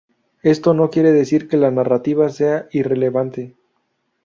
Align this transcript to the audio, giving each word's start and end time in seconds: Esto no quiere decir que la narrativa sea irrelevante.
Esto 0.41 0.73
no 0.73 0.89
quiere 0.89 1.11
decir 1.11 1.47
que 1.47 1.57
la 1.57 1.69
narrativa 1.69 2.27
sea 2.29 2.67
irrelevante. 2.71 3.55